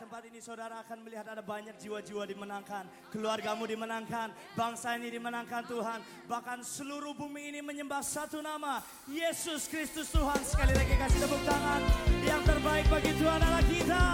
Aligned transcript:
tempat 0.00 0.24
ini 0.24 0.40
saudara 0.40 0.80
akan 0.80 1.04
melihat 1.04 1.28
ada 1.28 1.44
banyak 1.44 1.76
jiwa-jiwa 1.76 2.24
dimenangkan. 2.24 2.88
Keluargamu 3.12 3.68
dimenangkan, 3.68 4.32
bangsa 4.56 4.96
ini 4.96 5.12
dimenangkan 5.12 5.68
Tuhan. 5.68 6.00
Bahkan 6.24 6.64
seluruh 6.64 7.12
bumi 7.12 7.52
ini 7.52 7.60
menyembah 7.60 8.00
satu 8.00 8.40
nama, 8.40 8.80
Yesus 9.04 9.68
Kristus 9.68 10.08
Tuhan. 10.08 10.40
Sekali 10.40 10.72
lagi 10.72 10.96
kasih 10.96 11.20
tepuk 11.20 11.44
tangan 11.44 11.84
yang 12.24 12.40
terbaik 12.48 12.88
bagi 12.88 13.12
Tuhan 13.12 13.40
Allah 13.44 13.64
kita. 13.68 14.04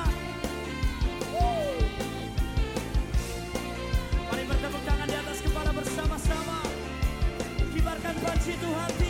Mari 4.26 4.42
bertepuk 4.42 4.82
tangan 4.82 5.06
di 5.06 5.16
atas 5.22 5.38
kepala 5.38 5.70
bersama-sama. 5.70 6.58
Kibarkan 7.70 8.14
panci 8.26 8.54
Tuhan. 8.58 9.05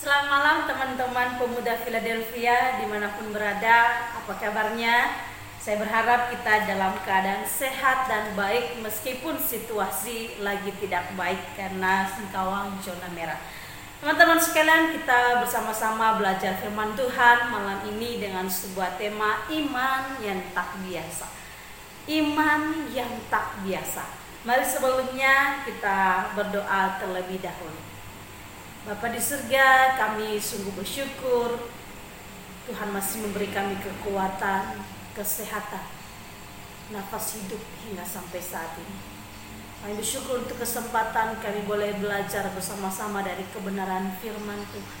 Selamat 0.00 0.32
malam 0.32 0.58
teman-teman 0.64 1.36
pemuda 1.36 1.76
Philadelphia 1.84 2.80
di 2.80 2.88
mana 2.88 3.12
pun 3.20 3.36
berada, 3.36 4.08
apa 4.16 4.32
kabarnya? 4.32 5.12
Saya 5.60 5.76
berharap 5.76 6.32
kita 6.32 6.64
dalam 6.64 6.96
keadaan 7.04 7.44
sehat 7.44 8.08
dan 8.08 8.32
baik 8.32 8.80
meskipun 8.80 9.36
situasi 9.36 10.40
lagi 10.40 10.72
tidak 10.80 11.04
baik 11.20 11.52
karena 11.52 12.08
Singkawang 12.16 12.80
zona 12.80 13.12
merah. 13.12 13.36
Teman-teman 14.00 14.40
sekalian 14.40 14.96
kita 14.96 15.44
bersama-sama 15.44 16.16
belajar 16.16 16.56
firman 16.64 16.96
Tuhan 16.96 17.52
malam 17.52 17.84
ini 17.92 18.24
dengan 18.24 18.48
sebuah 18.48 18.96
tema 18.96 19.44
iman 19.52 20.16
yang 20.24 20.40
tak 20.56 20.80
biasa. 20.80 21.28
Iman 22.08 22.88
yang 22.88 23.20
tak 23.28 23.52
biasa. 23.68 24.08
Mari 24.48 24.64
sebelumnya 24.64 25.60
kita 25.68 26.32
berdoa 26.32 26.96
terlebih 26.96 27.44
dahulu. 27.44 27.89
Bapa 28.80 29.12
di 29.12 29.20
surga, 29.20 29.92
kami 30.00 30.40
sungguh 30.40 30.72
bersyukur 30.72 31.52
Tuhan 32.64 32.88
masih 32.96 33.28
memberi 33.28 33.52
kami 33.52 33.76
kekuatan, 33.76 34.80
kesehatan, 35.12 35.84
nafas 36.88 37.36
hidup 37.36 37.60
hingga 37.84 38.00
sampai 38.08 38.40
saat 38.40 38.72
ini. 38.80 38.96
Kami 39.84 40.00
bersyukur 40.00 40.40
untuk 40.40 40.56
kesempatan 40.56 41.36
kami 41.44 41.60
boleh 41.68 41.92
belajar 42.00 42.48
bersama-sama 42.56 43.20
dari 43.20 43.44
kebenaran 43.52 44.16
firman 44.16 44.64
Tuhan. 44.72 45.00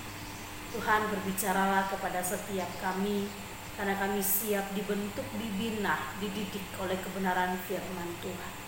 Tuhan 0.76 1.00
berbicaralah 1.16 1.88
kepada 1.88 2.20
setiap 2.20 2.68
kami 2.84 3.32
karena 3.80 3.96
kami 3.96 4.20
siap 4.20 4.76
dibentuk, 4.76 5.24
dibina, 5.40 6.12
dididik 6.20 6.68
oleh 6.76 7.00
kebenaran 7.00 7.56
firman 7.64 8.12
Tuhan. 8.20 8.59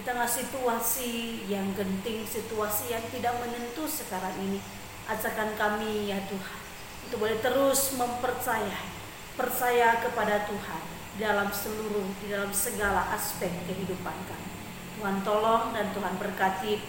Di 0.00 0.08
tengah 0.08 0.24
situasi 0.24 1.44
yang 1.44 1.76
genting, 1.76 2.24
situasi 2.24 2.88
yang 2.88 3.04
tidak 3.12 3.36
menentu 3.36 3.84
sekarang 3.84 4.32
ini, 4.40 4.56
ajarkan 5.04 5.52
kami 5.60 6.08
ya 6.08 6.16
Tuhan 6.24 6.60
untuk 7.04 7.20
boleh 7.20 7.36
terus 7.44 8.00
mempercayai, 8.00 8.88
percaya 9.36 10.00
kepada 10.00 10.48
Tuhan 10.48 10.82
dalam 11.20 11.52
seluruh, 11.52 12.16
di 12.24 12.32
dalam 12.32 12.48
segala 12.48 13.12
aspek 13.12 13.52
kehidupan 13.68 14.16
kami. 14.24 14.48
Tuhan 14.96 15.20
tolong 15.20 15.76
dan 15.76 15.92
Tuhan 15.92 16.16
berkati 16.16 16.80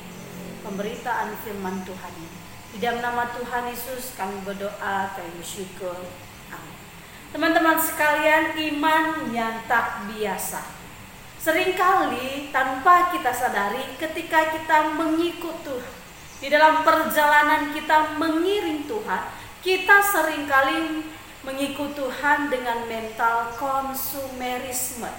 pemberitaan 0.64 1.36
firman 1.44 1.84
Tuhan 1.84 2.14
ini. 2.16 2.40
Di 2.72 2.78
dalam 2.80 3.04
nama 3.04 3.28
Tuhan 3.36 3.76
Yesus 3.76 4.16
kami 4.16 4.40
berdoa, 4.48 5.12
kami 5.20 5.36
bersyukur. 5.36 6.00
Amin. 6.48 6.76
Teman-teman 7.36 7.76
sekalian, 7.76 8.56
iman 8.56 9.36
yang 9.36 9.68
tak 9.68 10.08
biasa. 10.08 10.81
Seringkali 11.42 12.54
tanpa 12.54 13.10
kita 13.10 13.34
sadari 13.34 13.98
ketika 13.98 14.54
kita 14.54 14.94
mengikut 14.94 15.58
Tuhan, 15.66 15.96
di 16.38 16.54
dalam 16.54 16.86
perjalanan 16.86 17.74
kita 17.74 18.14
mengiring 18.22 18.86
Tuhan, 18.86 19.26
kita 19.66 20.06
sering 20.06 20.46
kali 20.46 21.02
mengikut 21.42 21.98
Tuhan 21.98 22.54
dengan 22.54 22.86
mental 22.86 23.58
konsumerisme. 23.58 25.10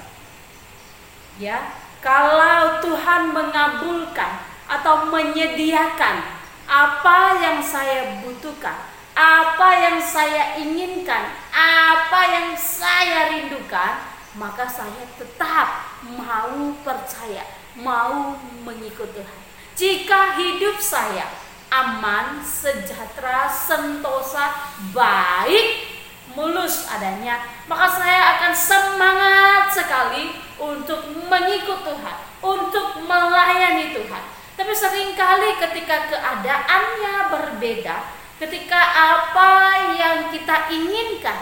Ya, 1.43 1.59
kalau 1.99 2.79
Tuhan 2.79 3.35
mengabulkan 3.35 4.47
atau 4.71 5.11
menyediakan 5.11 6.23
apa 6.71 7.19
yang 7.43 7.59
saya 7.59 8.23
butuhkan, 8.23 8.79
apa 9.19 9.69
yang 9.75 9.99
saya 9.99 10.55
inginkan, 10.55 11.35
apa 11.51 12.21
yang 12.31 12.55
saya 12.55 13.35
rindukan, 13.35 14.12
maka 14.37 14.64
saya 14.64 15.05
tetap 15.20 15.99
mau 16.05 16.73
percaya, 16.81 17.44
mau 17.76 18.37
mengikut 18.64 19.12
Tuhan. 19.12 19.40
Jika 19.76 20.37
hidup 20.37 20.76
saya 20.81 21.29
aman, 21.73 22.44
sejahtera, 22.44 23.49
sentosa, 23.49 24.52
baik, 24.93 25.88
mulus 26.37 26.84
adanya, 26.88 27.40
maka 27.64 27.88
saya 27.88 28.20
akan 28.37 28.52
semangat 28.52 29.73
sekali 29.73 30.37
untuk 30.61 31.08
mengikut 31.28 31.81
Tuhan, 31.81 32.17
untuk 32.44 33.00
melayani 33.08 33.96
Tuhan. 33.96 34.25
Tapi 34.52 34.73
sering 34.76 35.17
kali 35.17 35.56
ketika 35.56 36.12
keadaannya 36.12 37.32
berbeda, 37.32 37.96
ketika 38.37 38.81
apa 38.93 39.52
yang 39.96 40.28
kita 40.28 40.69
inginkan 40.69 41.40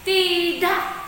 tidak 0.00 0.99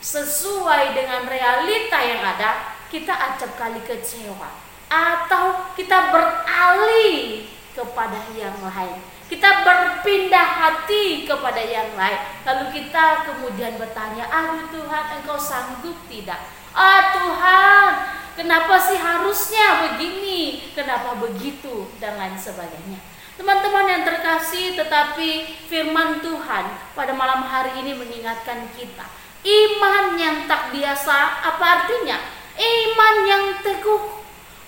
sesuai 0.00 0.96
dengan 0.96 1.28
realita 1.28 1.98
yang 2.00 2.24
ada, 2.24 2.76
kita 2.88 3.12
acap 3.12 3.54
kali 3.56 3.80
kecewa 3.84 4.48
atau 4.90 5.70
kita 5.78 6.10
beralih 6.10 7.46
kepada 7.70 8.18
yang 8.34 8.58
lain 8.58 8.98
kita 9.30 9.62
berpindah 9.62 10.42
hati 10.58 11.22
kepada 11.22 11.62
yang 11.62 11.94
lain. 11.94 12.18
Lalu 12.42 12.82
kita 12.82 13.22
kemudian 13.30 13.78
bertanya, 13.78 14.26
aduh 14.26 14.66
Tuhan 14.74 15.22
engkau 15.22 15.38
sanggup 15.38 15.94
tidak? 16.10 16.50
Ah 16.74 17.14
Tuhan, 17.14 17.90
kenapa 18.34 18.74
sih 18.82 18.98
harusnya 18.98 19.86
begini? 19.86 20.74
Kenapa 20.74 21.14
begitu? 21.14 21.86
Dan 22.02 22.18
lain 22.18 22.34
sebagainya. 22.34 22.98
Teman-teman 23.38 23.86
yang 23.86 24.02
terkasih, 24.02 24.74
tetapi 24.74 25.62
firman 25.70 26.18
Tuhan 26.20 26.66
pada 26.98 27.14
malam 27.14 27.46
hari 27.46 27.86
ini 27.86 27.94
mengingatkan 27.94 28.66
kita. 28.74 29.06
Iman 29.40 30.20
yang 30.20 30.44
tak 30.44 30.72
biasa, 30.72 31.16
apa 31.44 31.64
artinya? 31.64 32.18
Iman 32.56 33.16
yang 33.24 33.44
teguh. 33.64 34.20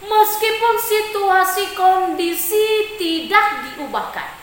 Meskipun 0.02 0.74
situasi 0.82 1.78
kondisi 1.78 2.98
tidak 2.98 3.70
diubahkan 3.70 4.42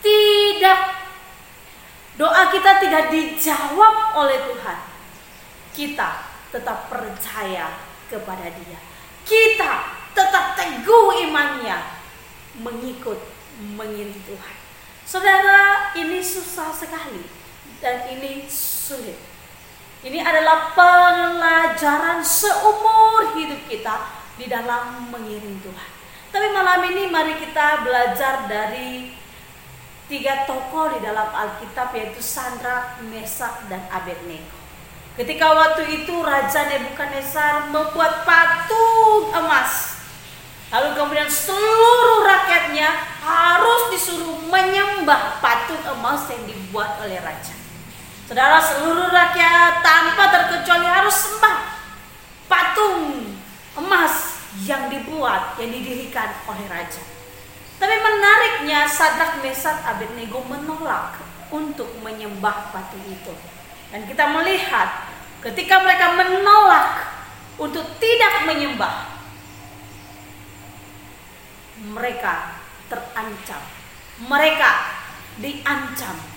tidak 0.00 0.80
doa 2.16 2.52
kita 2.52 2.80
tidak 2.80 3.12
dijawab 3.12 4.16
oleh 4.16 4.38
Tuhan, 4.48 4.78
kita 5.72 6.08
tetap 6.52 6.88
percaya 6.92 7.80
kepada 8.08 8.48
Dia. 8.52 8.80
Kita 9.24 9.72
tetap 10.12 10.58
teguh 10.58 11.30
imannya 11.30 11.78
mengikut 12.60 13.20
mengiring 13.76 14.20
Tuhan. 14.26 14.56
Saudara, 15.06 15.94
ini 15.94 16.18
susah 16.18 16.74
sekali 16.74 17.24
dan 17.78 18.10
ini 18.10 18.44
sulit. 18.50 19.29
Ini 20.00 20.16
adalah 20.24 20.72
pelajaran 20.72 22.24
seumur 22.24 23.36
hidup 23.36 23.68
kita 23.68 24.08
di 24.40 24.48
dalam 24.48 25.12
mengiring 25.12 25.60
Tuhan. 25.60 25.90
Tapi 26.32 26.48
malam 26.56 26.80
ini 26.88 27.12
mari 27.12 27.36
kita 27.36 27.84
belajar 27.84 28.48
dari 28.48 29.12
tiga 30.08 30.48
tokoh 30.48 30.96
di 30.96 31.04
dalam 31.04 31.28
Alkitab 31.28 31.92
yaitu 31.92 32.24
Sandra, 32.24 32.96
Mesak, 33.12 33.68
dan 33.68 33.84
Abednego. 33.92 34.56
Ketika 35.20 35.52
waktu 35.52 35.84
itu 36.00 36.16
Raja 36.24 36.72
Nebukadnezar 36.72 37.68
membuat 37.68 38.24
patung 38.24 39.36
emas. 39.36 40.00
Lalu 40.72 40.96
kemudian 40.96 41.28
seluruh 41.28 42.24
rakyatnya 42.24 42.88
harus 43.20 43.92
disuruh 43.92 44.48
menyembah 44.48 45.44
patung 45.44 45.82
emas 45.92 46.24
yang 46.32 46.48
dibuat 46.48 46.96
oleh 47.04 47.20
raja. 47.20 47.59
Saudara 48.30 48.62
seluruh 48.62 49.10
rakyat 49.10 49.82
tanpa 49.82 50.30
terkecuali 50.30 50.86
harus 50.86 51.18
sembah 51.18 51.82
patung 52.46 53.26
emas 53.74 54.38
yang 54.62 54.86
dibuat, 54.86 55.58
yang 55.58 55.74
didirikan 55.74 56.30
oleh 56.46 56.62
raja. 56.70 57.02
Tapi 57.82 57.90
menariknya 57.90 58.86
Sadrak 58.86 59.42
Mesak 59.42 59.82
Abednego 59.82 60.46
menolak 60.46 61.18
untuk 61.50 61.90
menyembah 62.06 62.70
patung 62.70 63.02
itu. 63.02 63.34
Dan 63.90 64.06
kita 64.06 64.30
melihat 64.30 65.10
ketika 65.42 65.82
mereka 65.82 66.14
menolak 66.14 67.10
untuk 67.58 67.82
tidak 67.98 68.46
menyembah, 68.46 69.10
mereka 71.82 72.62
terancam. 72.86 73.62
Mereka 74.22 74.70
diancam 75.42 76.29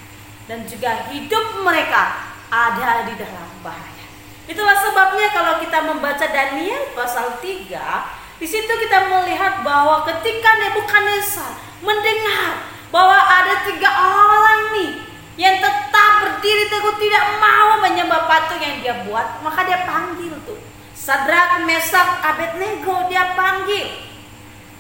dan 0.48 0.68
juga 0.68 1.08
hidup 1.12 1.64
mereka 1.64 2.34
ada 2.52 3.08
di 3.08 3.14
dalam 3.16 3.50
bahaya. 3.64 4.06
Itulah 4.44 4.76
sebabnya 4.76 5.32
kalau 5.32 5.64
kita 5.64 5.80
membaca 5.88 6.26
Daniel 6.28 6.92
pasal 6.92 7.40
3 7.40 8.44
di 8.44 8.48
situ 8.50 8.68
kita 8.68 9.08
melihat 9.08 9.64
bahwa 9.64 10.04
ketika 10.04 10.60
Nebukadnezar 10.60 11.54
mendengar 11.80 12.60
bahwa 12.92 13.16
ada 13.16 13.64
tiga 13.64 13.88
orang 13.88 14.76
nih 14.76 14.92
yang 15.40 15.58
tetap 15.58 16.12
berdiri 16.22 16.70
teguh 16.70 16.94
tidak 17.02 17.26
mau 17.42 17.82
menyembah 17.82 18.30
patung 18.30 18.62
yang 18.62 18.84
dia 18.84 18.96
buat, 19.08 19.42
maka 19.42 19.66
dia 19.66 19.82
panggil 19.88 20.36
tuh. 20.46 20.60
Sadrak, 20.94 21.66
Mesak, 21.66 22.22
Abednego 22.22 23.10
dia 23.10 23.34
panggil. 23.34 24.13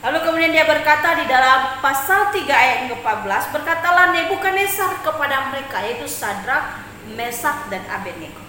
Lalu 0.03 0.19
kemudian 0.19 0.51
dia 0.51 0.67
berkata 0.67 1.15
di 1.15 1.23
dalam 1.31 1.79
pasal 1.79 2.27
3 2.35 2.43
ayat 2.43 2.79
14, 2.91 3.55
berkatalah 3.55 4.11
Nebukadnezar 4.11 4.99
kepada 4.99 5.47
mereka 5.47 5.79
yaitu 5.79 6.03
Sadrak, 6.11 6.83
Mesak 7.15 7.71
dan 7.71 7.87
Abednego. 7.87 8.43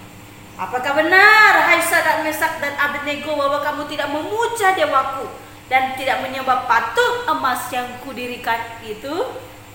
Apakah 0.59 0.99
benar 0.99 1.67
hai 1.67 1.79
Sadak 1.79 2.27
Mesak 2.27 2.59
dan 2.59 2.75
Abednego 2.75 3.39
bahwa 3.39 3.63
kamu 3.63 3.87
tidak 3.87 4.11
memuja 4.11 4.75
dewaku 4.75 5.31
dan 5.71 5.95
tidak 5.95 6.27
menyembah 6.27 6.67
patung 6.67 7.23
emas 7.31 7.71
yang 7.71 7.87
kudirikan 8.03 8.59
itu? 8.83 9.15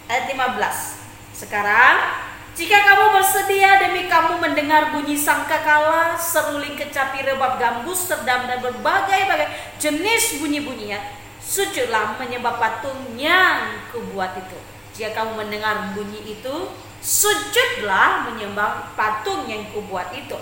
Ayat 0.05 0.29
15. 0.37 1.01
Sekarang 1.33 1.97
jika 2.53 2.77
kamu 2.77 3.17
bersedia 3.17 3.81
demi 3.81 4.05
kamu 4.05 4.37
mendengar 4.37 4.93
bunyi 4.93 5.17
sangkakala, 5.17 6.13
seruling 6.13 6.77
kecapi 6.77 7.25
rebab 7.25 7.57
gambus, 7.57 8.05
sedam 8.05 8.45
dan 8.45 8.61
berbagai-bagai 8.61 9.49
jenis 9.81 10.43
bunyi-bunyinya, 10.43 11.20
sujudlah 11.51 12.15
menyembah 12.15 12.63
patung 12.63 13.19
yang 13.19 13.83
kubuat 13.91 14.39
itu. 14.39 14.59
Jika 14.95 15.19
kamu 15.19 15.43
mendengar 15.43 15.91
bunyi 15.99 16.39
itu, 16.39 16.71
sujudlah 17.03 18.31
menyembah 18.31 18.95
patung 18.95 19.51
yang 19.51 19.67
kubuat 19.75 20.15
itu. 20.15 20.39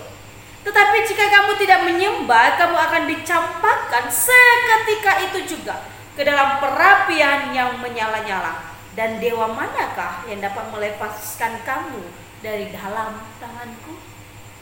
Tetapi 0.61 0.97
jika 1.09 1.25
kamu 1.33 1.57
tidak 1.57 1.79
menyembah, 1.89 2.61
kamu 2.61 2.77
akan 2.77 3.03
dicampakkan 3.09 4.05
seketika 4.05 5.25
itu 5.25 5.57
juga 5.57 5.81
ke 6.13 6.21
dalam 6.21 6.61
perapian 6.61 7.57
yang 7.57 7.81
menyala-nyala. 7.81 8.69
Dan 8.93 9.17
dewa 9.17 9.49
manakah 9.49 10.27
yang 10.29 10.43
dapat 10.43 10.69
melepaskan 10.69 11.63
kamu 11.65 12.05
dari 12.45 12.69
dalam 12.69 13.17
tanganku? 13.41 13.97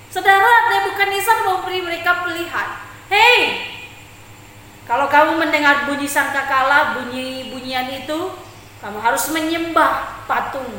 Saudara 0.08 0.72
Nebukadnezar 0.72 1.44
memberi 1.44 1.84
mereka 1.84 2.24
pilihan. 2.24 2.70
Hei, 3.12 3.77
kalau 4.88 5.12
kamu 5.12 5.36
mendengar 5.36 5.84
bunyi 5.84 6.08
sangkakala, 6.08 6.96
bunyi 6.96 7.52
bunyian 7.52 7.92
itu, 7.92 8.32
kamu 8.80 9.04
harus 9.04 9.28
menyembah 9.36 10.24
patung 10.24 10.72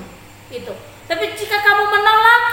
itu. 0.48 0.72
Tapi 1.04 1.36
jika 1.36 1.60
kamu 1.60 1.84
menolak, 1.92 2.44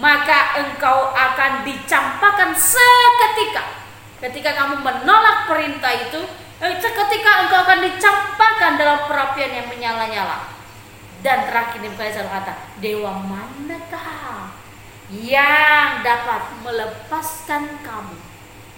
maka 0.00 0.56
engkau 0.56 1.12
akan 1.12 1.68
dicampakkan 1.68 2.56
seketika. 2.56 3.76
Ketika 4.24 4.56
kamu 4.56 4.80
menolak 4.80 5.44
perintah 5.52 5.92
itu, 5.92 6.20
eh, 6.64 6.72
seketika 6.80 7.44
engkau 7.44 7.60
akan 7.60 7.80
dicampakkan 7.84 8.80
dalam 8.80 9.04
perapian 9.04 9.52
yang 9.52 9.68
menyala-nyala. 9.68 10.48
Dan 11.20 11.44
terakhir 11.44 11.84
Nebukadnezar 11.84 12.24
kata, 12.24 12.56
dewa 12.80 13.20
manakah 13.20 14.48
yang 15.12 16.00
dapat 16.00 16.56
melepaskan 16.64 17.84
kamu 17.84 18.16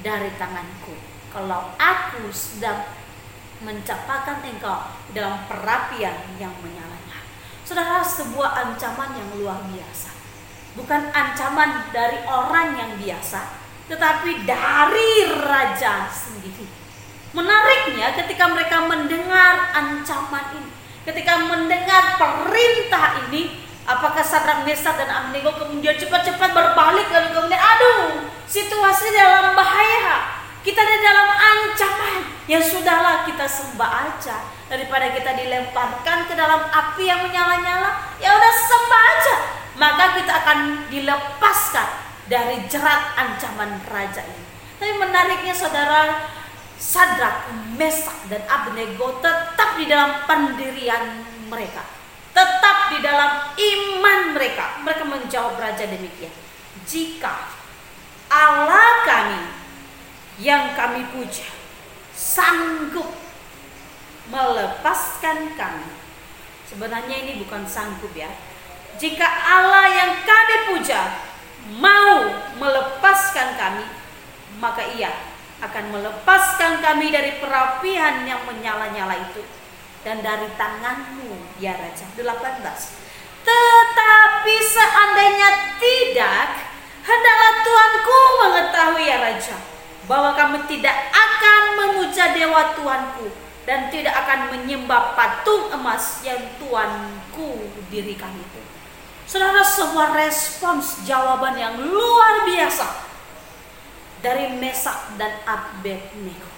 dari 0.02 0.34
tanganku? 0.34 1.11
Kalau 1.32 1.72
aku 1.80 2.28
sedang 2.28 2.84
mencampakkan 3.64 4.44
engkau 4.44 4.92
dalam 5.16 5.48
perapian 5.48 6.36
yang 6.36 6.52
menyala-nyala. 6.60 7.24
Saudara, 7.64 8.04
sebuah 8.04 8.52
ancaman 8.68 9.16
yang 9.16 9.28
luar 9.40 9.64
biasa. 9.70 10.12
Bukan 10.76 11.08
ancaman 11.14 11.88
dari 11.94 12.20
orang 12.28 12.76
yang 12.76 12.92
biasa, 13.00 13.40
tetapi 13.88 14.44
dari 14.44 15.30
raja 15.40 16.08
sendiri. 16.10 16.68
Menariknya 17.32 18.12
ketika 18.12 18.50
mereka 18.52 18.84
mendengar 18.84 19.72
ancaman 19.72 20.52
ini, 20.52 20.72
ketika 21.08 21.40
mendengar 21.48 22.20
perintah 22.20 23.24
ini, 23.28 23.62
apakah 23.88 24.20
Sadrak 24.20 24.68
Mesar 24.68 25.00
dan 25.00 25.08
Abednego 25.08 25.56
kemudian 25.56 25.96
cepat-cepat 25.96 26.50
berbalik 26.52 27.08
lalu 27.08 27.28
kemudian 27.32 27.62
aduh, 27.62 28.28
situasi 28.44 29.16
dalam 29.16 29.56
bahaya. 29.56 30.41
Kita 30.62 30.78
ada 30.78 30.96
dalam 31.02 31.28
ancaman. 31.34 32.22
Ya 32.46 32.62
sudahlah 32.62 33.26
kita 33.26 33.46
sembah 33.46 33.90
aja 34.06 34.46
daripada 34.70 35.10
kita 35.10 35.34
dilemparkan 35.34 36.30
ke 36.30 36.34
dalam 36.38 36.70
api 36.70 37.02
yang 37.02 37.26
menyala-nyala. 37.26 38.14
Ya 38.22 38.30
udah 38.30 38.54
sembah 38.54 39.02
aja. 39.18 39.36
Maka 39.74 40.04
kita 40.22 40.32
akan 40.32 40.58
dilepaskan 40.86 41.88
dari 42.30 42.62
jerat 42.70 43.18
ancaman 43.18 43.82
raja 43.90 44.22
ini. 44.22 44.44
Tapi 44.78 44.92
menariknya 44.98 45.54
saudara, 45.54 46.30
Sadrak, 46.78 47.50
Mesak 47.74 48.30
dan 48.30 48.42
Abednego 48.46 49.18
tetap 49.18 49.78
di 49.78 49.90
dalam 49.90 50.22
pendirian 50.26 51.26
mereka. 51.50 51.82
Tetap 52.30 52.94
di 52.94 52.98
dalam 53.02 53.50
iman 53.54 54.20
mereka. 54.34 54.78
Mereka 54.82 55.04
menjawab 55.06 55.58
raja 55.58 55.90
demikian. 55.90 56.30
Jika 56.86 57.50
Allah 58.30 59.04
kami 59.06 59.61
yang 60.42 60.74
kami 60.74 61.06
puja 61.14 61.46
sanggup 62.10 63.06
melepaskan 64.26 65.54
kami. 65.54 65.90
Sebenarnya 66.66 67.16
ini 67.22 67.38
bukan 67.46 67.62
sanggup 67.62 68.10
ya. 68.16 68.30
Jika 68.98 69.24
Allah 69.24 69.86
yang 69.88 70.12
kami 70.26 70.56
puja 70.74 71.00
mau 71.78 72.26
melepaskan 72.58 73.54
kami, 73.54 73.86
maka 74.58 74.82
ia 74.98 75.14
akan 75.62 75.94
melepaskan 75.94 76.82
kami 76.82 77.14
dari 77.14 77.38
perapian 77.38 78.26
yang 78.26 78.42
menyala-nyala 78.42 79.30
itu 79.30 79.42
dan 80.02 80.18
dari 80.18 80.50
tanganmu 80.58 81.38
ya 81.62 81.78
Raja 81.78 82.02
18 82.18 82.66
tetapi 83.46 84.54
seandainya 84.58 85.78
tidak 85.78 86.50
hendaklah 87.06 87.54
Tuanku 87.62 88.18
mengetahui 88.42 89.06
ya 89.06 89.18
Raja 89.22 89.71
bahwa 90.10 90.34
kamu 90.34 90.66
tidak 90.66 90.94
akan 91.14 91.62
memuja 91.78 92.34
dewa 92.34 92.74
Tuanku 92.74 93.30
dan 93.62 93.86
tidak 93.94 94.14
akan 94.26 94.50
menyembah 94.50 95.14
patung 95.14 95.70
emas 95.70 96.22
yang 96.26 96.38
Tuanku 96.58 97.70
dirikan 97.90 98.34
itu. 98.34 98.60
Saudara, 99.26 99.62
sebuah 99.62 100.18
respons 100.18 101.06
jawaban 101.06 101.54
yang 101.56 101.78
luar 101.78 102.44
biasa 102.44 102.86
dari 104.20 104.58
Mesak 104.58 105.14
dan 105.16 105.40
Abednego. 105.46 106.50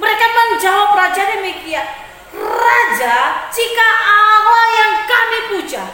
Mereka 0.00 0.26
menjawab 0.32 0.96
raja 0.96 1.22
demikian, 1.28 1.86
Raja, 2.30 3.16
jika 3.50 3.88
Allah 4.06 4.64
yang 4.70 4.94
kami 5.02 5.38
puja 5.50 5.84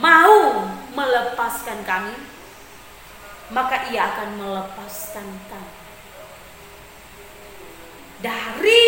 mau 0.00 0.64
melepaskan 0.96 1.84
kami, 1.84 2.16
maka 3.48 3.88
ia 3.88 4.12
akan 4.12 4.28
melepaskan 4.36 5.28
kami. 5.48 5.76
Dari 8.18 8.86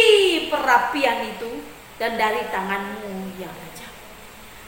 perapian 0.50 1.32
itu 1.32 1.62
dan 1.96 2.18
dari 2.18 2.44
tanganmu 2.50 3.38
ya 3.38 3.48
Raja. 3.48 3.88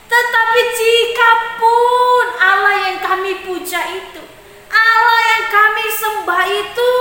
Tetapi 0.07 0.61
jika 0.77 1.31
pun 1.59 2.27
Allah 2.39 2.77
yang 2.89 2.99
kami 3.03 3.33
puja 3.49 3.81
itu, 3.91 4.23
Allah 4.71 5.21
yang 5.35 5.47
kami 5.51 5.85
sembah 5.93 6.45
itu 6.47 6.95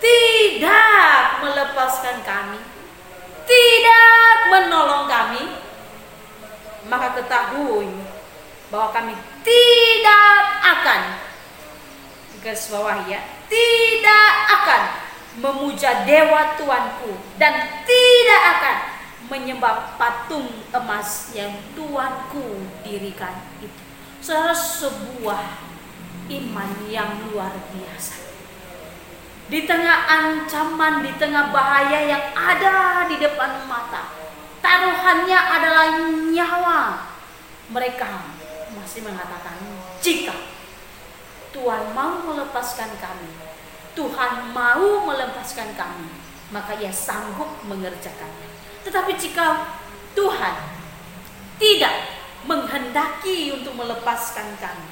tidak 0.00 1.20
melepaskan 1.44 2.16
kami, 2.22 2.60
tidak 3.44 4.32
menolong 4.48 5.10
kami, 5.10 5.44
maka 6.86 7.20
ketahui 7.20 7.90
bahwa 8.70 8.88
kami 8.94 9.14
tidak 9.42 10.36
akan 10.62 11.29
garis 12.40 12.72
bawah 12.72 13.04
ya 13.04 13.20
tidak 13.46 14.32
akan 14.48 14.82
memuja 15.38 16.08
dewa 16.08 16.56
tuanku 16.58 17.14
dan 17.36 17.84
tidak 17.86 18.42
akan 18.58 18.76
menyembah 19.30 19.94
patung 19.94 20.50
emas 20.74 21.30
yang 21.30 21.54
tuanku 21.78 22.66
dirikan 22.82 23.46
itu. 23.62 23.82
Saudara 24.18 24.52
sebuah 24.52 25.70
iman 26.28 26.70
yang 26.90 27.30
luar 27.30 27.54
biasa. 27.70 28.18
Di 29.50 29.66
tengah 29.66 30.06
ancaman 30.06 31.02
di 31.02 31.10
tengah 31.18 31.50
bahaya 31.50 32.06
yang 32.06 32.24
ada 32.34 33.06
di 33.06 33.18
depan 33.18 33.66
mata 33.66 34.10
taruhannya 34.62 35.38
adalah 35.38 35.86
nyawa. 36.30 36.80
Mereka 37.70 38.10
masih 38.74 39.06
mengatakan 39.06 39.58
jika 40.02 40.34
Tuhan 41.50 41.90
mau 41.98 42.22
melepaskan 42.22 42.94
kami, 43.02 43.30
Tuhan 43.98 44.54
mau 44.54 45.02
melepaskan 45.02 45.74
kami, 45.74 46.06
maka 46.54 46.78
ia 46.78 46.94
sanggup 46.94 47.50
mengerjakannya. 47.66 48.48
Tetapi 48.86 49.18
jika 49.18 49.66
Tuhan 50.14 50.54
tidak 51.58 51.94
menghendaki 52.46 53.50
untuk 53.50 53.74
melepaskan 53.74 54.54
kami, 54.62 54.90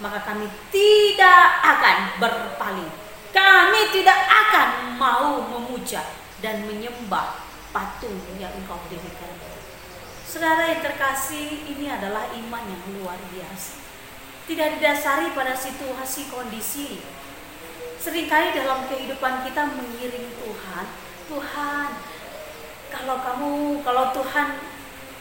maka 0.00 0.24
kami 0.24 0.48
tidak 0.72 1.42
akan 1.60 1.98
berpaling. 2.16 2.92
Kami 3.34 3.80
tidak 3.90 4.18
akan 4.30 4.94
mau 4.96 5.42
memuja 5.42 6.00
dan 6.40 6.64
menyembah 6.64 7.44
patung 7.74 8.14
yang 8.38 8.50
engkau 8.56 8.78
dirikan. 8.88 9.30
Saudara 10.24 10.70
yang 10.70 10.82
terkasih, 10.82 11.66
ini 11.66 11.86
adalah 11.90 12.30
iman 12.30 12.62
yang 12.66 12.82
luar 12.98 13.18
biasa 13.30 13.84
tidak 14.44 14.76
didasari 14.76 15.32
pada 15.32 15.56
situasi 15.56 16.28
kondisi. 16.28 17.00
Seringkali 17.96 18.52
dalam 18.52 18.84
kehidupan 18.84 19.48
kita 19.48 19.72
mengiring 19.72 20.28
Tuhan, 20.36 20.86
Tuhan, 21.32 21.88
kalau 22.92 23.16
kamu, 23.24 23.52
kalau 23.80 24.12
Tuhan 24.12 24.60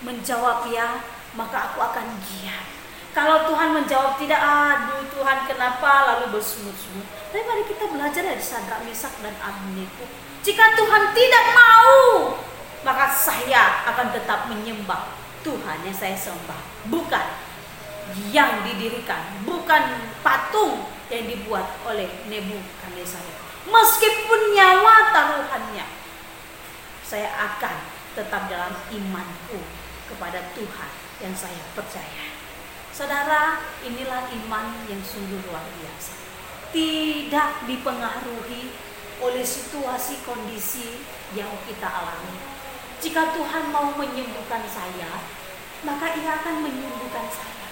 menjawab 0.04 0.68
ya, 0.68 1.00
maka 1.40 1.72
aku 1.72 1.80
akan 1.80 2.08
giat. 2.28 2.68
Kalau 3.16 3.48
Tuhan 3.48 3.78
menjawab 3.78 4.20
tidak, 4.20 4.42
aduh 4.42 5.06
Tuhan 5.16 5.46
kenapa 5.48 6.12
lalu 6.12 6.36
bersungut-sungut. 6.36 7.08
Tapi 7.32 7.46
mari 7.46 7.64
kita 7.70 7.88
belajar 7.88 8.26
dari 8.26 8.42
Sadrak, 8.42 8.84
Misak 8.84 9.14
dan 9.22 9.38
Abednego. 9.40 10.04
Jika 10.44 10.76
Tuhan 10.76 11.14
tidak 11.16 11.46
mau, 11.56 12.36
maka 12.84 13.08
saya 13.16 13.86
akan 13.88 14.12
tetap 14.12 14.52
menyembah 14.52 15.14
Tuhan 15.46 15.78
yang 15.88 15.96
saya 15.96 16.18
sembah, 16.18 16.90
bukan 16.92 17.43
yang 18.30 18.62
didirikan, 18.68 19.44
bukan 19.48 19.84
patung 20.22 20.86
yang 21.08 21.26
dibuat 21.30 21.66
oleh 21.88 22.10
Nebukadnezar. 22.28 23.22
Meskipun 23.64 24.42
nyawa 24.54 25.14
taruhannya, 25.16 25.88
saya 27.04 27.30
akan 27.32 27.78
tetap 28.14 28.52
dalam 28.52 28.74
imanku 28.92 29.62
kepada 30.12 30.52
Tuhan 30.54 30.92
yang 31.24 31.34
saya 31.34 31.64
percaya. 31.74 32.34
Saudara, 32.94 33.58
inilah 33.82 34.30
iman 34.30 34.86
yang 34.86 35.02
sungguh 35.02 35.42
luar 35.50 35.66
biasa. 35.82 36.14
Tidak 36.70 37.66
dipengaruhi 37.66 38.70
oleh 39.22 39.46
situasi 39.46 40.22
kondisi 40.28 41.02
yang 41.34 41.50
kita 41.66 41.90
alami. 41.90 42.38
Jika 43.02 43.34
Tuhan 43.34 43.74
mau 43.74 43.94
menyembuhkan 43.98 44.62
saya, 44.70 45.10
maka 45.82 46.14
Ia 46.18 46.40
akan 46.44 46.56
menyembuhkan 46.64 47.28
saya. 47.34 47.63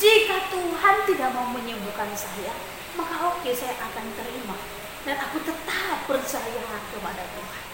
Jika 0.00 0.48
Tuhan 0.48 0.96
tidak 1.04 1.28
mau 1.36 1.44
menyembuhkan 1.52 2.08
saya, 2.16 2.56
maka 2.96 3.20
oke 3.20 3.52
saya 3.52 3.76
akan 3.76 4.06
terima 4.16 4.56
dan 5.04 5.16
aku 5.20 5.44
tetap 5.44 6.08
percaya 6.08 6.64
kepada 6.88 7.20
Tuhan. 7.36 7.64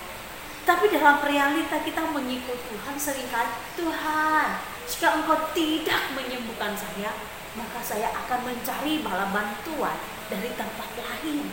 Tapi 0.66 0.90
dalam 0.90 1.22
realita 1.22 1.78
kita 1.86 2.02
mengikut 2.10 2.58
Tuhan 2.66 2.98
sering 2.98 3.30
kali 3.30 3.54
Tuhan, 3.78 4.58
jika 4.90 5.22
Engkau 5.22 5.38
tidak 5.54 6.02
menyembuhkan 6.18 6.74
saya, 6.74 7.14
maka 7.54 7.78
saya 7.78 8.10
akan 8.10 8.50
mencari 8.50 9.06
bala 9.06 9.30
bantuan 9.30 9.94
dari 10.26 10.50
tempat 10.58 10.90
lain. 10.98 11.46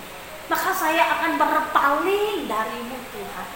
Maka 0.50 0.74
saya 0.74 1.06
akan 1.18 1.38
berpaling 1.38 2.50
darimu 2.50 2.98
Tuhan. 3.14 3.48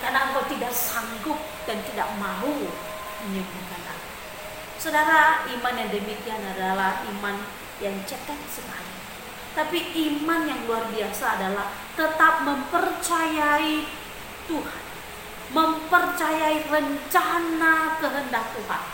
Karena 0.00 0.32
Engkau 0.32 0.48
tidak 0.48 0.72
sanggup 0.72 1.36
dan 1.68 1.76
tidak 1.84 2.08
mau 2.16 2.56
menyembuhkan 3.28 3.80
aku. 3.84 4.03
Saudara, 4.84 5.48
iman 5.48 5.80
yang 5.80 5.88
demikian 5.88 6.44
adalah 6.44 7.00
iman 7.08 7.40
yang 7.80 7.96
cetek 8.04 8.36
sekali. 8.52 8.92
Tapi 9.56 9.80
iman 9.80 10.44
yang 10.44 10.60
luar 10.68 10.84
biasa 10.92 11.40
adalah 11.40 11.72
tetap 11.96 12.44
mempercayai 12.44 13.80
Tuhan. 14.44 14.84
Mempercayai 15.56 16.68
rencana 16.68 17.96
kehendak 17.96 18.52
Tuhan. 18.52 18.84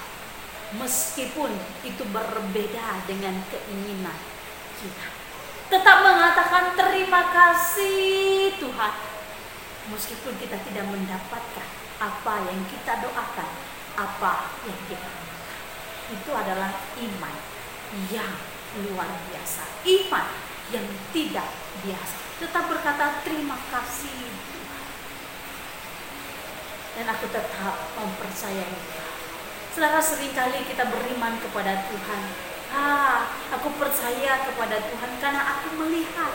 Meskipun 0.79 1.51
itu 1.83 2.07
berbeda 2.15 3.03
dengan 3.11 3.43
keinginan 3.51 4.15
kita. 4.79 5.11
Tetap 5.75 6.07
mengatakan 6.07 6.79
terima 6.79 7.35
kasih 7.35 8.55
Tuhan. 8.63 8.95
Meskipun 9.91 10.39
kita 10.39 10.55
tidak 10.71 10.87
mendapatkan 10.87 11.67
apa 11.99 12.35
yang 12.47 12.63
kita 12.71 13.03
doakan, 13.03 13.51
apa 13.99 14.55
yang 14.71 14.79
kita. 14.87 15.31
Itu 16.11 16.31
adalah 16.35 16.75
iman 16.99 17.37
yang 18.11 18.35
luar 18.87 19.11
biasa. 19.31 19.63
Iman 19.87 20.27
yang 20.71 20.87
tidak 21.15 21.49
biasa. 21.83 22.17
Tetap 22.43 22.65
berkata 22.71 23.23
terima 23.27 23.59
kasih 23.71 24.31
Tuhan. 24.51 24.87
Dan 26.99 27.07
aku 27.11 27.27
tetap 27.31 27.75
mempercayai 27.95 28.75
Tuhan. 28.75 29.11
Saudara 29.71 30.03
sering 30.03 30.35
kali 30.35 30.67
kita 30.67 30.91
beriman 30.91 31.39
kepada 31.39 31.87
Tuhan. 31.87 32.23
Ah, 32.71 33.31
aku 33.55 33.71
percaya 33.79 34.47
kepada 34.47 34.79
Tuhan 34.79 35.11
karena 35.19 35.43
aku 35.59 35.75
melihat 35.79 36.31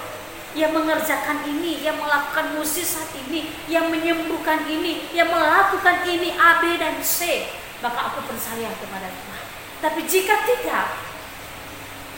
yang 0.56 0.72
mengerjakan 0.72 1.44
ini, 1.44 1.84
yang 1.84 2.00
melakukan 2.00 2.56
musisat 2.56 3.12
ini, 3.28 3.52
yang 3.68 3.92
menyembuhkan 3.92 4.64
ini, 4.68 5.12
yang 5.12 5.28
melakukan 5.28 6.08
ini 6.08 6.32
A, 6.40 6.64
B, 6.64 6.80
dan 6.80 7.00
C. 7.04 7.52
Maka 7.84 8.12
aku 8.12 8.24
percaya 8.24 8.72
kepada 8.80 9.12
Tuhan. 9.12 9.45
Tapi 9.86 10.02
jika 10.10 10.34
tidak, 10.50 10.98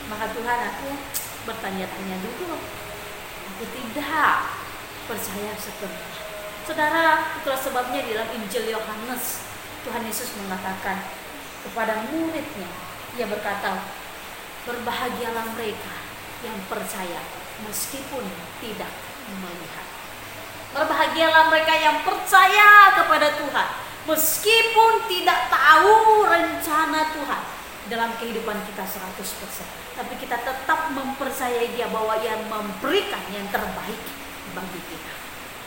maka 0.07 0.31
Tuhan 0.31 0.59
aku 0.71 0.87
bertanya-tanya 1.43 2.15
dulu. 2.23 2.55
Aku 3.51 3.63
tidak 3.75 4.55
percaya 5.03 5.51
sepenuhnya. 5.59 6.15
Saudara, 6.63 7.35
itulah 7.35 7.59
sebabnya 7.59 8.07
di 8.07 8.15
dalam 8.15 8.31
Injil 8.39 8.71
Yohanes, 8.71 9.43
Tuhan 9.83 9.99
Yesus 10.07 10.39
mengatakan 10.39 11.11
kepada 11.67 12.07
muridnya, 12.07 12.71
ia 13.19 13.27
berkata, 13.27 13.83
berbahagialah 14.63 15.51
mereka 15.59 16.07
yang 16.47 16.55
percaya 16.71 17.19
meskipun 17.67 18.23
tidak 18.63 18.95
melihat. 19.43 19.87
Berbahagialah 20.71 21.51
mereka 21.51 21.75
yang 21.75 21.99
percaya 22.07 22.95
kepada 22.95 23.27
Tuhan 23.35 23.69
meskipun 24.07 25.03
tidak 25.11 25.51
tahu 25.51 26.23
rencana 26.23 27.11
Tuhan 27.11 27.56
dalam 27.87 28.15
kehidupan 28.19 28.57
kita 28.67 28.83
100%. 28.83 29.97
Tapi 29.97 30.13
kita 30.19 30.37
tetap 30.43 30.91
mempercayai 30.93 31.73
dia 31.73 31.87
bahwa 31.89 32.15
ia 32.19 32.35
memberikan 32.47 33.23
yang 33.33 33.47
terbaik 33.49 34.01
bagi 34.53 34.81
kita. 34.91 35.13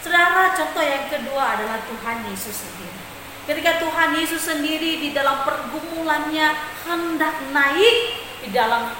Saudara, 0.01 0.57
contoh 0.57 0.81
yang 0.81 1.13
kedua 1.13 1.61
adalah 1.61 1.81
Tuhan 1.85 2.25
Yesus 2.33 2.57
sendiri. 2.65 3.01
Ketika 3.45 3.83
Tuhan 3.83 4.17
Yesus 4.17 4.43
sendiri 4.47 5.01
di 5.01 5.11
dalam 5.13 5.45
pergumulannya 5.45 6.57
hendak 6.89 7.37
naik 7.53 7.97
di 8.45 8.49
dalam 8.53 8.95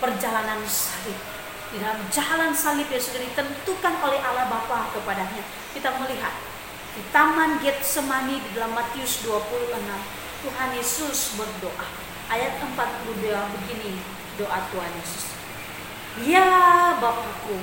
perjalanan 0.00 0.60
salib. 0.68 1.16
Di 1.72 1.76
dalam 1.80 2.00
jalan 2.12 2.52
salib 2.52 2.88
yang 2.88 3.00
sudah 3.00 3.20
ditentukan 3.24 3.94
oleh 4.04 4.20
Allah 4.20 4.48
Bapa 4.48 4.92
kepadanya. 4.92 5.44
Kita 5.72 5.92
melihat 6.00 6.32
di 6.96 7.02
Taman 7.12 7.60
Getsemani 7.60 8.40
di 8.40 8.50
dalam 8.56 8.72
Matius 8.72 9.20
26 9.24 9.76
Tuhan 10.44 10.68
Yesus 10.76 11.36
berdoa. 11.36 12.05
Ayat 12.26 12.58
42 12.58 13.30
begini 13.30 14.02
doa 14.34 14.58
Tuhan 14.66 14.92
Yesus. 14.98 15.38
Ya 16.26 16.50
Bapakku, 16.98 17.54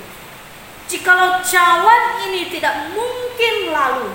jikalau 0.88 1.44
cawan 1.44 2.24
ini 2.24 2.48
tidak 2.48 2.96
mungkin 2.96 3.76
lalu 3.76 4.08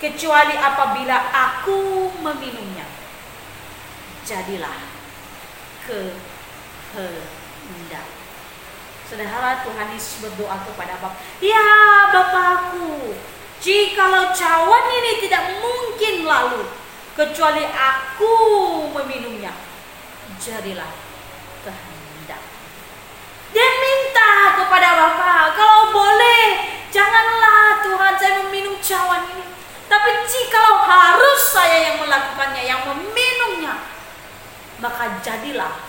kecuali 0.00 0.56
apabila 0.56 1.28
aku 1.28 2.08
meminumnya. 2.24 2.88
Jadilah 4.24 4.80
kehendak. 5.84 8.08
Saudara 9.04 9.60
Tuhan 9.60 9.92
Yesus 9.92 10.24
berdoa 10.24 10.56
kepada 10.72 10.96
Bapak. 11.04 11.20
Ya 11.44 11.68
Bapakku, 12.16 13.12
jikalau 13.60 14.32
cawan 14.32 14.84
ini 14.88 15.28
tidak 15.28 15.60
mungkin 15.60 16.24
lalu 16.24 16.64
kecuali 17.12 17.68
aku 17.68 18.32
meminumnya. 18.88 19.52
Jadilah 20.40 20.92
kehendak. 21.66 22.42
Dia 23.52 23.68
minta 23.68 24.56
kepada 24.64 24.88
Bapak, 24.96 25.52
kalau 25.52 25.92
boleh, 25.92 26.72
janganlah 26.88 27.84
Tuhan 27.84 28.14
saya 28.16 28.40
meminum 28.46 28.80
cawan 28.80 29.28
ini. 29.36 29.44
Tapi 29.92 30.10
jikalau 30.24 30.88
harus 30.88 31.52
saya 31.52 31.92
yang 31.92 32.00
melakukannya, 32.00 32.64
yang 32.64 32.80
meminumnya, 32.88 33.76
maka 34.80 35.20
jadilah 35.20 35.84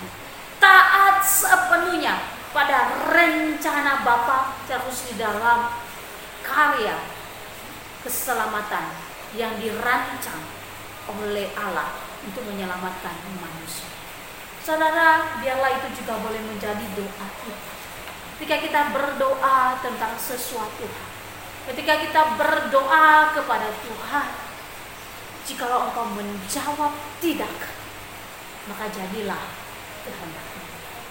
Taat 0.59 1.23
sepenuhnya 1.23 2.19
pada 2.51 2.99
rencana 3.15 4.03
Bapa 4.03 4.59
terus 4.67 5.07
di 5.07 5.15
dalam 5.15 5.71
karya 6.51 6.99
keselamatan 8.03 8.91
yang 9.39 9.55
dirancang 9.63 10.43
oleh 11.07 11.47
Allah 11.55 11.95
untuk 12.27 12.43
menyelamatkan 12.51 13.15
manusia. 13.39 13.87
Saudara, 14.61 15.41
biarlah 15.41 15.71
itu 15.81 16.03
juga 16.03 16.21
boleh 16.21 16.43
menjadi 16.45 16.85
doa 16.99 17.27
kita. 17.47 17.71
Ketika 18.37 18.57
kita 18.61 18.81
berdoa 18.93 19.81
tentang 19.81 20.17
sesuatu, 20.17 20.89
ketika 21.71 22.01
kita 22.01 22.23
berdoa 22.37 23.33
kepada 23.37 23.69
Tuhan, 23.85 24.29
jikalau 25.45 25.89
engkau 25.89 26.09
menjawab 26.13 26.93
tidak, 27.21 27.53
maka 28.69 28.85
jadilah 28.93 29.45
kehendakmu. 30.05 30.63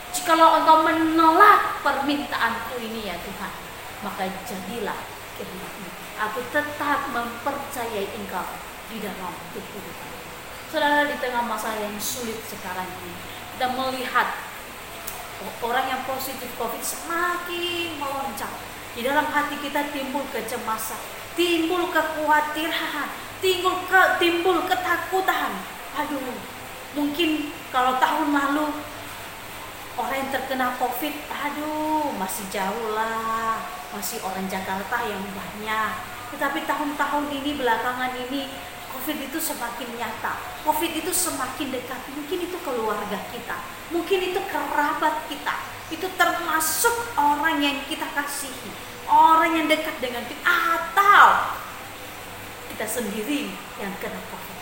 Jikalau 0.09 0.61
engkau 0.61 0.77
menolak 0.85 1.81
permintaanku 1.85 2.81
ini 2.81 3.13
ya 3.13 3.17
Tuhan, 3.21 3.53
maka 4.01 4.25
jadilah 4.45 5.18
kehendakmu. 5.39 5.89
Aku 6.19 6.43
tetap 6.51 7.15
mempercayai 7.15 8.11
engkau 8.19 8.43
di 8.91 8.99
dalam 8.99 9.31
kehidupan. 9.55 10.11
Saudara 10.67 11.07
di 11.07 11.15
tengah 11.17 11.47
masa 11.47 11.79
yang 11.79 11.95
sulit 11.95 12.43
sekarang 12.43 12.85
ini, 12.85 13.15
kita 13.55 13.71
melihat 13.73 14.35
orang 15.63 15.85
yang 15.87 16.01
positif 16.03 16.51
COVID 16.59 16.83
semakin 16.83 17.95
melonjak. 17.95 18.51
Di 18.93 19.01
dalam 19.07 19.31
hati 19.31 19.55
kita 19.63 19.95
timbul 19.95 20.27
kecemasan, 20.35 20.99
timbul 21.39 21.87
kekhawatiran, 21.87 23.07
timbul 23.39 23.79
ke, 23.87 24.01
timbul 24.19 24.67
ketakutan. 24.67 25.55
Aduh, 25.95 26.35
mungkin 26.99 27.55
kalau 27.71 27.95
tahun 27.95 28.35
lalu 28.35 28.75
orang 29.99 30.15
yang 30.23 30.31
terkena 30.31 30.79
COVID, 30.79 31.15
aduh 31.27 32.15
masih 32.15 32.47
jauh 32.47 32.95
lah, 32.95 33.59
masih 33.91 34.23
orang 34.23 34.47
Jakarta 34.47 35.03
yang 35.03 35.19
banyak. 35.35 35.91
Tetapi 36.31 36.63
tahun-tahun 36.63 37.25
ini 37.35 37.59
belakangan 37.59 38.15
ini 38.29 38.47
COVID 38.95 39.17
itu 39.27 39.37
semakin 39.37 39.89
nyata, 39.99 40.39
COVID 40.63 40.91
itu 41.03 41.11
semakin 41.11 41.67
dekat. 41.75 41.99
Mungkin 42.15 42.39
itu 42.47 42.57
keluarga 42.63 43.19
kita, 43.29 43.57
mungkin 43.91 44.19
itu 44.31 44.39
kerabat 44.47 45.27
kita, 45.27 45.55
itu 45.91 46.07
termasuk 46.15 46.95
orang 47.19 47.59
yang 47.59 47.77
kita 47.91 48.07
kasihi, 48.15 48.71
orang 49.11 49.51
yang 49.51 49.67
dekat 49.67 49.99
dengan 49.99 50.23
kita, 50.23 50.47
atau 50.47 51.59
kita 52.71 52.85
sendiri 52.87 53.51
yang 53.77 53.91
kena 53.99 54.21
COVID. 54.31 54.57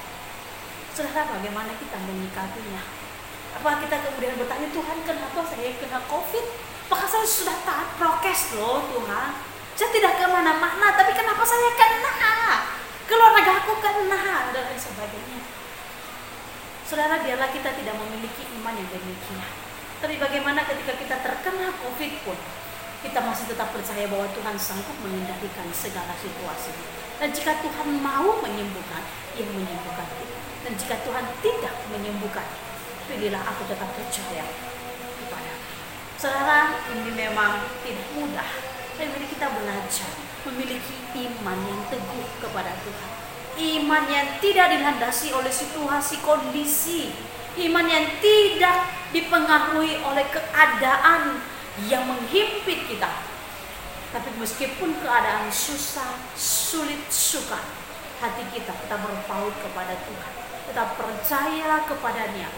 Saudara, 0.97 1.29
bagaimana 1.29 1.77
kita 1.77 1.93
menyikapinya? 2.09 2.96
Apa 3.57 3.81
kita 3.81 3.97
kemudian 4.05 4.37
bertanya, 4.37 4.69
Tuhan 4.69 4.97
kenapa 5.01 5.41
saya 5.41 5.73
kena 5.81 5.97
COVID? 6.05 6.45
Apakah 6.87 7.09
saya 7.09 7.25
sudah 7.25 7.57
taat 7.65 7.89
prokes 7.97 8.53
loh 8.53 8.85
Tuhan? 8.93 9.33
Saya 9.73 9.89
tidak 9.89 10.13
ke 10.21 10.25
mana-mana, 10.29 10.93
tapi 10.93 11.17
kenapa 11.17 11.41
saya 11.41 11.73
kena? 11.73 12.13
Keluarga 13.09 13.65
aku 13.65 13.73
kena, 13.81 14.53
dan 14.53 14.77
sebagainya. 14.77 15.41
Saudara, 16.85 17.17
biarlah 17.17 17.49
kita 17.49 17.73
tidak 17.73 17.97
memiliki 17.97 18.45
iman 18.61 18.77
yang 18.77 18.89
demikian. 18.93 19.49
Tapi 20.05 20.21
bagaimana 20.21 20.61
ketika 20.61 20.93
kita 20.93 21.15
terkena 21.25 21.73
COVID 21.81 22.11
pun, 22.29 22.37
kita 23.01 23.19
masih 23.25 23.49
tetap 23.49 23.73
percaya 23.73 24.05
bahwa 24.05 24.29
Tuhan 24.37 24.55
sanggup 24.61 24.93
mengendalikan 25.01 25.65
segala 25.73 26.13
situasi. 26.21 26.77
Dan 27.17 27.33
jika 27.33 27.57
Tuhan 27.65 27.89
mau 28.05 28.37
menyembuhkan, 28.37 29.01
ia 29.33 29.49
menyembuhkan. 29.49 30.05
Dan 30.61 30.73
jika 30.77 31.01
Tuhan 31.01 31.25
tidak 31.41 31.75
menyembuhkan, 31.89 32.45
pilihlah 33.07 33.39
aku 33.39 33.63
tetap 33.71 33.87
percaya 33.95 34.43
kepada 35.23 35.53
Saudara, 36.19 36.75
ini 36.91 37.13
memang 37.13 37.63
tidak 37.85 38.07
mudah. 38.17 38.49
Tapi 38.97 39.05
mari 39.13 39.25
kita 39.29 39.53
belajar 39.53 40.11
memiliki 40.49 40.97
iman 41.13 41.59
yang 41.69 41.81
teguh 41.93 42.27
kepada 42.41 42.73
Tuhan. 42.81 43.11
Iman 43.57 44.03
yang 44.09 44.27
tidak 44.41 44.73
dilandasi 44.73 45.33
oleh 45.33 45.53
situasi 45.53 46.17
kondisi. 46.25 47.13
Iman 47.57 47.85
yang 47.85 48.05
tidak 48.17 48.89
dipengaruhi 49.13 50.01
oleh 50.01 50.25
keadaan 50.29 51.41
yang 51.85 52.05
menghimpit 52.09 52.89
kita. 52.89 53.09
Tapi 54.09 54.29
meskipun 54.41 54.97
keadaan 54.97 55.53
susah, 55.53 56.17
sulit, 56.33 57.05
sukar, 57.13 57.61
hati 58.17 58.41
kita 58.49 58.73
tetap 58.73 59.05
berpaut 59.05 59.53
kepada 59.61 59.93
Tuhan. 60.01 60.33
Tetap 60.73 60.97
percaya 60.97 61.85
kepadanya 61.85 62.49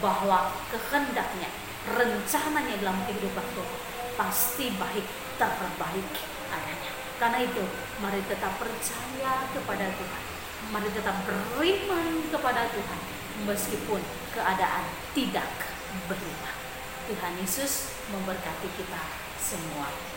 bahwa 0.00 0.52
kehendaknya, 0.68 1.50
rencananya 1.86 2.74
dalam 2.82 2.98
kehidupan 3.06 3.46
Tuhan 3.54 3.80
pasti 4.16 4.72
baik, 4.74 5.06
terbaik 5.36 6.10
adanya. 6.50 6.92
Karena 7.16 7.38
itu, 7.44 7.64
mari 8.00 8.20
tetap 8.28 8.56
percaya 8.60 9.48
kepada 9.52 9.86
Tuhan. 9.92 10.22
Mari 10.72 10.88
tetap 10.90 11.16
beriman 11.24 12.26
kepada 12.32 12.66
Tuhan 12.72 13.00
meskipun 13.44 14.00
keadaan 14.32 14.84
tidak 15.12 15.48
berubah. 16.08 16.54
Tuhan 17.06 17.32
Yesus 17.38 18.02
memberkati 18.10 18.68
kita 18.74 19.02
semua. 19.38 20.15